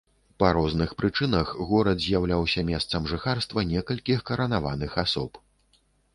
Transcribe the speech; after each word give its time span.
Па 0.43 0.47
розных 0.57 0.93
прычынах 1.01 1.51
горад 1.71 2.01
з'яўляўся 2.05 2.65
месцам 2.71 3.07
жыхарства 3.13 3.67
некалькіх 3.75 4.27
каранаваных 4.33 4.91
асоб. 5.05 5.31